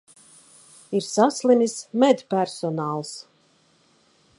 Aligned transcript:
Ir 0.99 1.03
saslimis 1.09 1.77
medpersonāls. 2.05 3.17